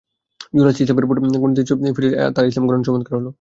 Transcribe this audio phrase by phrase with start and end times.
[0.55, 1.05] জুলাস ইসলামের
[1.41, 3.27] গণ্ডিতে ফিরে এলেন আর তার ইসলাম গ্রহণ চমৎকার হল।